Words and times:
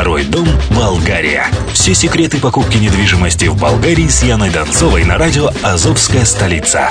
Второй 0.00 0.24
дом 0.24 0.48
Болгария. 0.74 1.46
Все 1.74 1.92
секреты 1.92 2.40
покупки 2.40 2.78
недвижимости 2.78 3.44
в 3.48 3.60
Болгарии 3.60 4.08
с 4.08 4.22
Яной 4.22 4.48
Донцовой 4.48 5.04
на 5.04 5.18
радио 5.18 5.50
«Азовская 5.62 6.24
столица». 6.24 6.88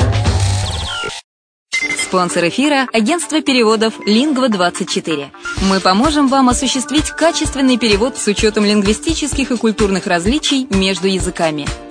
Спонсор 2.03 2.49
эфира– 2.49 2.87
агентство 2.93 3.41
переводов 3.41 3.95
«Лингва-24». 4.05 5.29
Мы 5.63 5.79
поможем 5.79 6.27
вам 6.27 6.49
осуществить 6.49 7.09
качественный 7.09 7.79
перевод 7.79 8.15
с 8.15 8.27
учетом 8.27 8.63
лингвистических 8.63 9.49
и 9.49 9.57
культурных 9.57 10.05
различий 10.05 10.67
между 10.69 11.07
языками. 11.07 11.65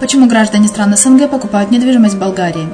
Почему 0.00 0.26
граждане 0.26 0.68
стран 0.68 0.96
СНГ 0.96 1.30
покупают 1.30 1.70
недвижимость 1.70 2.14
в 2.14 2.18
Болгарии? 2.18 2.68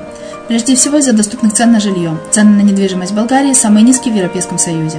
Прежде 0.48 0.74
всего 0.74 0.98
из-за 0.98 1.12
доступных 1.12 1.52
цен 1.52 1.72
на 1.72 1.80
жилье. 1.80 2.18
Цены 2.30 2.50
на 2.50 2.66
недвижимость 2.66 3.12
в 3.12 3.16
Болгарии 3.16 3.54
самые 3.54 3.84
низкие 3.84 4.12
в 4.12 4.16
Европейском 4.16 4.58
Союзе. 4.58 4.98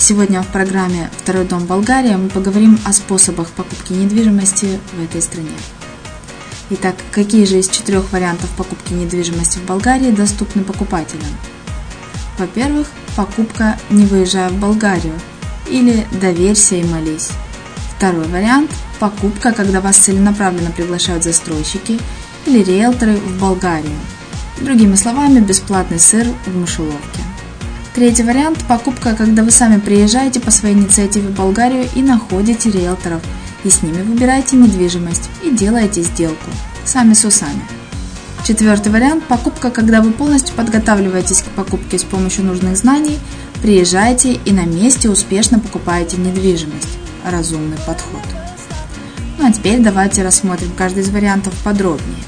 Сегодня 0.00 0.40
в 0.40 0.46
программе 0.46 1.10
«Второй 1.18 1.44
дом 1.44 1.66
Болгария» 1.66 2.16
мы 2.16 2.30
поговорим 2.30 2.80
о 2.86 2.92
способах 2.94 3.50
покупки 3.50 3.92
недвижимости 3.92 4.80
в 4.94 5.04
этой 5.04 5.20
стране. 5.20 5.50
Итак, 6.70 6.94
какие 7.12 7.44
же 7.44 7.58
из 7.58 7.68
четырех 7.68 8.10
вариантов 8.10 8.48
покупки 8.56 8.94
недвижимости 8.94 9.58
в 9.58 9.66
Болгарии 9.66 10.10
доступны 10.10 10.64
покупателям? 10.64 11.28
Во-первых, 12.38 12.88
покупка 13.14 13.78
не 13.90 14.06
выезжая 14.06 14.48
в 14.48 14.58
Болгарию 14.58 15.12
или 15.68 16.06
доверься 16.18 16.76
и 16.76 16.82
молись. 16.82 17.28
Второй 17.94 18.26
вариант– 18.28 18.70
покупка, 19.00 19.52
когда 19.52 19.82
вас 19.82 19.98
целенаправленно 19.98 20.70
приглашают 20.70 21.24
застройщики 21.24 22.00
или 22.46 22.64
риэлторы 22.64 23.16
в 23.16 23.38
Болгарию. 23.38 23.98
Другими 24.62 24.94
словами, 24.94 25.40
бесплатный 25.40 26.00
сыр 26.00 26.26
в 26.46 26.56
мышеловке. 26.56 27.20
Третий 27.94 28.22
вариант– 28.22 28.64
покупка, 28.68 29.16
когда 29.16 29.42
вы 29.42 29.50
сами 29.50 29.80
приезжаете 29.80 30.38
по 30.38 30.52
своей 30.52 30.76
инициативе 30.76 31.26
в 31.26 31.32
Болгарию 31.32 31.88
и 31.96 32.02
находите 32.02 32.70
риэлторов, 32.70 33.20
и 33.64 33.68
с 33.68 33.82
ними 33.82 34.02
выбираете 34.02 34.56
недвижимость 34.56 35.28
и 35.42 35.50
делаете 35.50 36.02
сделку, 36.02 36.50
сами 36.84 37.14
с 37.14 37.24
усами. 37.24 37.62
Четвертый 38.46 38.92
вариант– 38.92 39.24
покупка, 39.28 39.70
когда 39.70 40.02
вы 40.02 40.12
полностью 40.12 40.54
подготавливаетесь 40.54 41.42
к 41.42 41.46
покупке 41.46 41.98
с 41.98 42.04
помощью 42.04 42.44
нужных 42.44 42.76
знаний, 42.76 43.18
приезжаете 43.60 44.34
и 44.34 44.52
на 44.52 44.66
месте 44.66 45.10
успешно 45.10 45.58
покупаете 45.58 46.16
недвижимость. 46.16 46.96
Разумный 47.26 47.76
подход. 47.78 48.22
Ну 49.38 49.48
а 49.48 49.52
теперь 49.52 49.80
давайте 49.80 50.22
рассмотрим 50.22 50.70
каждый 50.78 51.02
из 51.02 51.10
вариантов 51.10 51.54
подробнее. 51.64 52.22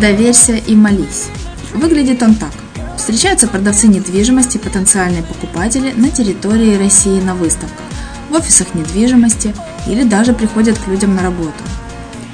Доверься 0.00 0.54
и 0.54 0.76
молись. 0.76 1.26
Выглядит 1.74 2.22
он 2.22 2.36
так– 2.36 2.52
Встречаются 2.98 3.46
продавцы 3.46 3.86
недвижимости, 3.86 4.58
потенциальные 4.58 5.22
покупатели 5.22 5.92
на 5.92 6.10
территории 6.10 6.76
России 6.76 7.20
на 7.20 7.34
выставках, 7.34 7.86
в 8.28 8.34
офисах 8.34 8.74
недвижимости 8.74 9.54
или 9.86 10.02
даже 10.02 10.34
приходят 10.34 10.76
к 10.76 10.88
людям 10.88 11.14
на 11.14 11.22
работу. 11.22 11.62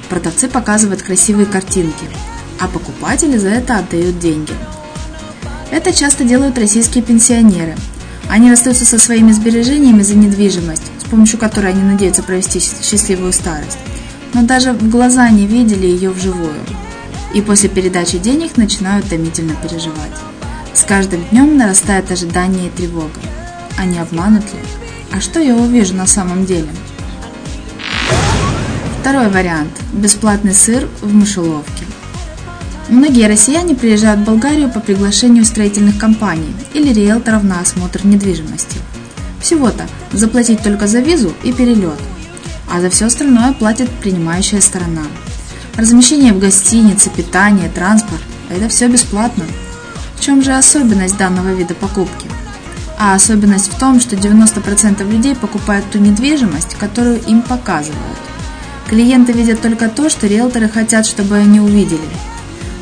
Продавцы 0.09 0.49
показывают 0.49 1.03
красивые 1.03 1.45
картинки, 1.45 2.05
а 2.59 2.67
покупатели 2.67 3.37
за 3.37 3.49
это 3.49 3.77
отдают 3.77 4.19
деньги. 4.19 4.53
Это 5.71 5.93
часто 5.93 6.23
делают 6.23 6.57
российские 6.57 7.03
пенсионеры. 7.03 7.75
Они 8.27 8.49
расстаются 8.49 8.85
со 8.85 8.97
своими 8.97 9.31
сбережениями 9.31 10.01
за 10.01 10.15
недвижимость, 10.15 10.91
с 10.99 11.03
помощью 11.07 11.37
которой 11.37 11.71
они 11.71 11.83
надеются 11.83 12.23
провести 12.23 12.59
счастливую 12.59 13.33
старость, 13.33 13.77
но 14.33 14.41
даже 14.41 14.73
в 14.73 14.89
глаза 14.89 15.29
не 15.29 15.45
видели 15.45 15.85
ее 15.85 16.09
вживую. 16.09 16.59
И 17.35 17.41
после 17.41 17.69
передачи 17.69 18.17
денег 18.17 18.57
начинают 18.57 19.07
томительно 19.07 19.53
переживать. 19.55 20.11
С 20.75 20.83
каждым 20.83 21.23
днем 21.31 21.57
нарастает 21.57 22.11
ожидание 22.11 22.67
и 22.67 22.69
тревога. 22.69 23.21
А 23.77 23.85
не 23.85 23.97
обманут 23.97 24.43
ли? 24.43 24.59
А 25.13 25.21
что 25.21 25.39
я 25.39 25.55
увижу 25.55 25.95
на 25.95 26.05
самом 26.05 26.45
деле? 26.45 26.67
Второй 28.99 29.29
вариант– 29.29 29.71
бесплатный 29.93 30.53
сыр 30.53 30.89
в 31.01 31.13
мышеловке. 31.13 31.85
Многие 32.89 33.27
россияне 33.27 33.73
приезжают 33.73 34.19
в 34.19 34.23
Болгарию 34.25 34.69
по 34.69 34.81
приглашению 34.81 35.45
строительных 35.45 35.97
компаний 35.97 36.53
или 36.73 36.91
риэлторов 36.91 37.43
на 37.43 37.61
осмотр 37.61 38.05
недвижимости. 38.05 38.77
Всего-то 39.39 39.85
заплатить 40.11 40.61
только 40.61 40.87
за 40.87 40.99
визу 40.99 41.33
и 41.43 41.53
перелет, 41.53 41.99
а 42.69 42.81
за 42.81 42.89
все 42.89 43.05
остальное 43.05 43.53
платит 43.53 43.89
принимающая 44.01 44.59
сторона. 44.59 45.03
Размещение 45.77 46.33
в 46.33 46.39
гостинице, 46.39 47.09
питание, 47.09 47.69
транспорт– 47.69 48.21
это 48.49 48.67
все 48.67 48.89
бесплатно– 48.89 49.45
чем 50.25 50.41
же 50.41 50.55
особенность 50.55 51.17
данного 51.17 51.53
вида 51.53 51.75
покупки? 51.75 52.27
А 52.97 53.13
особенность 53.13 53.71
в 53.71 53.77
том, 53.77 53.99
что 53.99 54.15
90% 54.15 55.07
людей 55.07 55.35
покупают 55.35 55.85
ту 55.91 55.99
недвижимость, 55.99 56.73
которую 56.79 57.21
им 57.21 57.43
показывают. 57.43 58.17
Клиенты 58.89 59.33
видят 59.33 59.61
только 59.61 59.87
то, 59.87 60.09
что 60.09 60.25
риэлторы 60.25 60.67
хотят, 60.67 61.05
чтобы 61.05 61.35
они 61.35 61.59
увидели. 61.59 61.99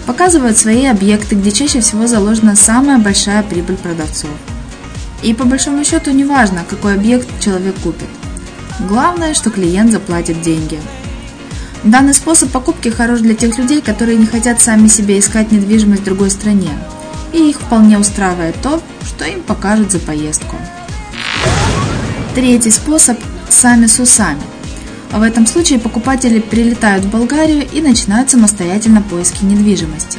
Показывают 0.05 0.57
свои 0.57 0.85
объекты, 0.85 1.35
где 1.35 1.51
чаще 1.51 1.81
всего 1.81 2.07
заложена 2.07 2.55
самая 2.55 2.97
большая 2.97 3.43
прибыль 3.43 3.75
продавцов. 3.75 4.31
И 5.21 5.33
по 5.33 5.43
большому 5.43 5.83
счету 5.83 6.11
не 6.11 6.23
важно, 6.23 6.63
какой 6.69 6.93
объект 6.93 7.27
человек 7.41 7.75
купит. 7.83 8.07
Главное, 8.87 9.33
что 9.33 9.49
клиент 9.49 9.91
заплатит 9.91 10.41
деньги. 10.41 10.79
Данный 11.83 12.13
способ 12.13 12.51
покупки 12.51 12.87
хорош 12.87 13.19
для 13.19 13.35
тех 13.35 13.57
людей, 13.57 13.81
которые 13.81 14.17
не 14.17 14.27
хотят 14.27 14.61
сами 14.61 14.87
себе 14.87 15.19
искать 15.19 15.51
недвижимость 15.51 16.03
в 16.03 16.05
другой 16.05 16.29
стране, 16.29 16.69
и 17.33 17.49
их 17.49 17.59
вполне 17.59 17.99
устраивает 17.99 18.55
то, 18.61 18.81
что 19.05 19.25
им 19.25 19.41
покажут 19.41 19.91
за 19.91 19.99
поездку. 19.99 20.55
Третий 22.35 22.71
способ– 22.71 23.17
сами 23.49 23.87
с 23.87 23.99
усами. 23.99 24.41
В 25.11 25.21
этом 25.21 25.45
случае 25.45 25.79
покупатели 25.79 26.39
прилетают 26.39 27.05
в 27.05 27.11
Болгарию 27.11 27.67
и 27.71 27.81
начинают 27.81 28.31
самостоятельно 28.31 29.01
поиски 29.01 29.43
недвижимости. 29.43 30.17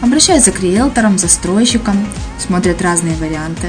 Обращаются 0.00 0.52
к 0.52 0.60
риэлторам, 0.60 1.18
застройщикам, 1.18 1.96
смотрят 2.38 2.82
разные 2.82 3.16
варианты. 3.16 3.68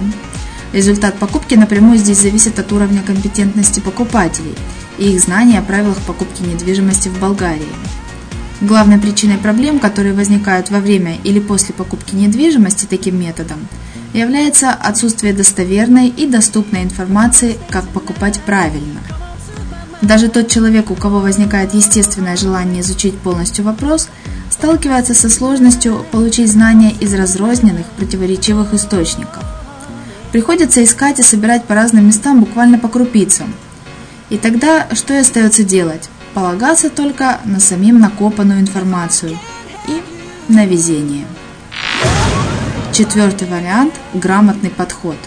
Результат 0.74 1.16
покупки 1.16 1.56
напрямую 1.56 1.98
здесь 1.98 2.20
зависит 2.20 2.60
от 2.60 2.72
уровня 2.72 3.02
компетентности 3.02 3.80
покупателей 3.80 4.56
и 4.98 5.12
их 5.12 5.22
знания 5.22 5.60
о 5.60 5.64
правилах 5.64 5.98
покупки 6.00 6.42
недвижимости 6.42 7.10
в 7.10 7.20
Болгарии. 7.20 7.68
Главной 8.64 8.98
причиной 8.98 9.38
проблем, 9.38 9.78
которые 9.78 10.14
возникают 10.14 10.70
во 10.70 10.80
время 10.80 11.18
или 11.26 11.42
после 11.42 11.76
покупки 11.76 12.16
недвижимости 12.16 12.86
таким 12.86 13.20
методом, 13.20 13.68
является 14.14 14.72
отсутствие 14.72 15.34
достоверной 15.34 16.08
и 16.08 16.26
доступной 16.26 16.84
информации, 16.84 17.58
как 17.70 17.86
покупать 17.90 18.40
правильно. 18.46 19.02
Даже 20.02 20.30
тот 20.30 20.48
человек, 20.48 20.92
у 20.92 20.96
кого 20.96 21.20
возникает 21.20 21.74
естественное 21.74 22.38
желание 22.38 22.80
изучить 22.80 23.18
полностью 23.18 23.66
вопрос, 23.66 24.08
сталкивается 24.50 25.14
со 25.14 25.30
сложностью 25.30 26.06
получить 26.14 26.50
знания 26.50 26.94
из 27.02 27.14
разрозненных, 27.14 27.86
противоречивых 27.98 28.74
источников. 28.74 29.44
Приходится 30.32 30.82
искать 30.82 31.20
и 31.20 31.24
собирать 31.24 31.66
по 31.66 31.76
разным 31.76 32.08
местам 32.08 32.40
буквально 32.40 32.80
по 32.80 32.88
крупицам. 32.88 33.54
И 34.30 34.38
тогда 34.38 34.88
что 34.94 35.14
и 35.14 35.18
остается 35.18 35.66
делать? 35.66 36.10
Полагаться 36.34 36.90
только 36.90 37.40
на 37.46 37.60
самим 37.60 38.00
накопанную 38.00 38.60
информацию 38.60 39.38
и 39.88 40.02
на 40.52 40.66
везение. 40.66 41.26
Четвертый 42.92 43.48
вариант– 43.48 43.94
грамотный 44.14 44.72
подход. 44.72 45.18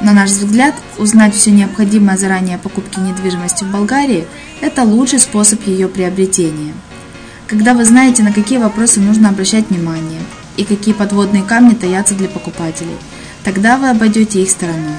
На 0.00 0.12
наш 0.12 0.30
взгляд, 0.30 0.74
узнать 0.98 1.34
все 1.34 1.50
необходимое 1.50 2.16
заранее 2.16 2.56
о 2.56 2.58
покупке 2.58 3.00
недвижимости 3.00 3.64
в 3.64 3.70
Болгарии– 3.70 4.26
это 4.62 4.84
лучший 4.84 5.18
способ 5.18 5.66
ее 5.66 5.86
приобретения. 5.88 6.72
Когда 7.46 7.74
вы 7.74 7.84
знаете, 7.84 8.22
на 8.22 8.32
какие 8.32 8.58
вопросы 8.58 9.00
нужно 9.00 9.28
обращать 9.28 9.68
внимание 9.68 10.20
и 10.56 10.64
какие 10.64 10.94
подводные 10.94 11.42
камни 11.42 11.74
таятся 11.74 12.14
для 12.14 12.28
покупателей, 12.28 12.96
тогда 13.44 13.76
вы 13.76 13.90
обойдете 13.90 14.42
их 14.42 14.50
стороной 14.50 14.96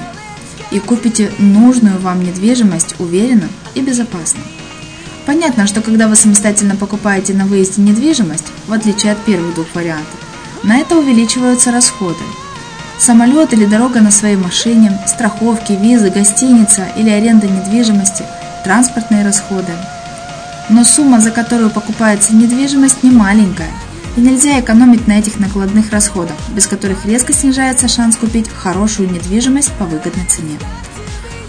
и 0.70 0.78
купите 0.78 1.30
нужную 1.38 1.98
вам 1.98 2.22
недвижимость 2.22 2.94
уверенно 3.00 3.48
и 3.74 3.80
безопасно. 3.80 4.40
Понятно, 5.28 5.66
что 5.66 5.82
когда 5.82 6.08
вы 6.08 6.16
самостоятельно 6.16 6.74
покупаете 6.74 7.34
на 7.34 7.44
выезде 7.44 7.82
недвижимость, 7.82 8.46
в 8.66 8.72
отличие 8.72 9.12
от 9.12 9.18
первых 9.26 9.54
двух 9.56 9.66
вариантов, 9.74 10.18
на 10.62 10.78
это 10.78 10.96
увеличиваются 10.96 11.70
расходы. 11.70 12.24
Самолет 12.98 13.52
или 13.52 13.66
дорога 13.66 14.00
на 14.00 14.10
своей 14.10 14.36
машине, 14.36 14.98
страховки, 15.06 15.72
визы, 15.72 16.08
гостиница 16.08 16.86
или 16.96 17.10
аренда 17.10 17.46
недвижимости, 17.46 18.24
транспортные 18.64 19.22
расходы. 19.22 19.72
Но 20.70 20.82
сумма, 20.82 21.20
за 21.20 21.30
которую 21.30 21.68
покупается 21.68 22.34
недвижимость, 22.34 23.02
не 23.02 23.10
маленькая, 23.10 23.70
и 24.16 24.22
нельзя 24.22 24.58
экономить 24.58 25.06
на 25.06 25.18
этих 25.18 25.38
накладных 25.38 25.92
расходах, 25.92 26.36
без 26.54 26.66
которых 26.66 27.04
резко 27.04 27.34
снижается 27.34 27.86
шанс 27.86 28.16
купить 28.16 28.48
хорошую 28.48 29.10
недвижимость 29.10 29.72
по 29.72 29.84
выгодной 29.84 30.24
цене. 30.24 30.58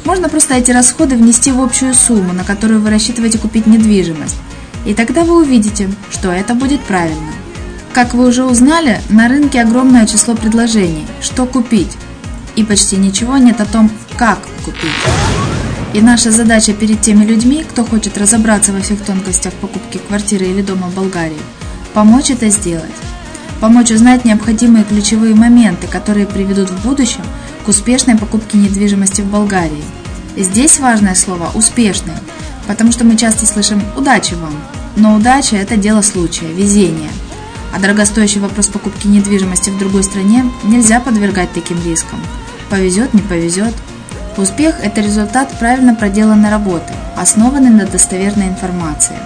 Можно 0.05 0.29
просто 0.29 0.55
эти 0.55 0.71
расходы 0.71 1.15
внести 1.15 1.51
в 1.51 1.61
общую 1.61 1.93
сумму, 1.93 2.33
на 2.33 2.43
которую 2.43 2.81
вы 2.81 2.89
рассчитываете 2.89 3.37
купить 3.37 3.67
недвижимость, 3.67 4.37
и 4.85 4.93
тогда 4.93 5.23
вы 5.23 5.41
увидите, 5.41 5.89
что 6.09 6.31
это 6.31 6.53
будет 6.53 6.81
правильно. 6.81 7.31
Как 7.93 8.13
вы 8.13 8.27
уже 8.27 8.45
узнали, 8.45 9.01
на 9.09 9.27
рынке 9.27 9.61
огромное 9.61 10.05
число 10.05 10.35
предложений, 10.35 11.05
что 11.21 11.45
купить, 11.45 11.97
и 12.55 12.63
почти 12.63 12.97
ничего 12.97 13.37
нет 13.37 13.61
о 13.61 13.65
том, 13.65 13.91
как 14.17 14.39
купить. 14.63 14.89
И 15.93 16.01
наша 16.01 16.31
задача 16.31 16.73
перед 16.73 17.01
теми 17.01 17.25
людьми, 17.25 17.65
кто 17.67 17.83
хочет 17.83 18.17
разобраться 18.17 18.71
во 18.71 18.79
всех 18.79 19.01
тонкостях 19.03 19.53
покупки 19.53 19.97
квартиры 19.97 20.45
или 20.45 20.61
дома 20.61 20.87
в 20.87 20.95
Болгарии, 20.95 21.41
помочь 21.93 22.29
это 22.29 22.49
сделать. 22.49 22.85
Помочь 23.59 23.91
узнать 23.91 24.23
необходимые 24.23 24.85
ключевые 24.85 25.35
моменты, 25.35 25.87
которые 25.87 26.27
приведут 26.27 26.69
в 26.69 26.83
будущем 26.83 27.23
к 27.69 27.71
успешной 27.71 28.17
покупке 28.17 28.57
недвижимости 28.57 29.21
в 29.21 29.27
Болгарии. 29.27 29.83
И 30.35 30.41
здесь 30.41 30.79
важное 30.79 31.13
слово 31.13 31.51
«успешный», 31.53 32.15
потому 32.65 32.91
что 32.91 33.03
мы 33.03 33.15
часто 33.15 33.45
слышим 33.45 33.79
«удачи 33.95 34.33
вам», 34.33 34.55
но 34.95 35.13
удача– 35.13 35.55
это 35.57 35.77
дело 35.77 36.01
случая, 36.01 36.47
везение– 36.47 37.11
а 37.71 37.79
дорогостоящий 37.79 38.41
вопрос 38.41 38.65
покупки 38.65 39.05
недвижимости 39.05 39.69
в 39.69 39.77
другой 39.77 40.03
стране 40.03 40.51
нельзя 40.63 40.99
подвергать 40.99 41.53
таким 41.53 41.77
рискам. 41.85 42.19
Повезет, 42.71 43.13
не 43.13 43.21
повезет. 43.21 43.75
Успех– 44.35 44.79
это 44.83 45.01
результат 45.01 45.51
правильно 45.59 45.93
проделанной 45.93 46.49
работы, 46.49 46.91
основанной 47.15 47.69
на 47.69 47.85
достоверной 47.85 48.47
информации. 48.47 49.19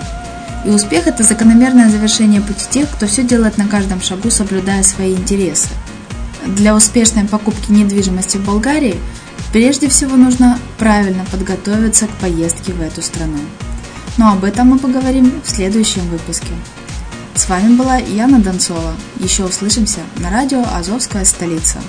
И 0.66 0.70
успех– 0.70 1.04
это 1.08 1.24
закономерное 1.24 1.90
завершение 1.90 2.42
пути 2.42 2.66
тех, 2.70 2.90
кто 2.90 3.08
все 3.08 3.24
делает 3.24 3.58
на 3.58 3.68
каждом 3.68 4.02
шагу, 4.02 4.30
соблюдая 4.30 4.84
свои 4.84 5.14
интересы. 5.14 5.70
Для 6.46 6.76
успешной 6.76 7.26
покупки 7.26 7.72
недвижимости 7.72 8.38
в 8.38 8.46
Болгарии 8.46 9.00
прежде 9.52 9.88
всего 9.88 10.16
нужно 10.16 10.60
правильно 10.78 11.26
подготовиться 11.32 12.08
к 12.08 12.12
поездке 12.12 12.74
в 12.74 12.82
эту 12.82 13.02
страну. 13.02 13.38
Но 14.18 14.32
об 14.34 14.44
этом 14.44 14.68
мы 14.68 14.80
поговорим 14.80 15.42
в 15.44 15.50
следующем 15.50 16.08
выпуске. 16.10 16.54
С 17.36 17.50
вами 17.50 17.76
была 17.76 17.98
Яна 17.98 18.40
Донцова. 18.40 18.94
Еще 19.20 19.46
услышимся 19.46 20.02
на 20.18 20.30
радио 20.30 20.64
«Азовская 20.76 21.26
столица». 21.26 21.80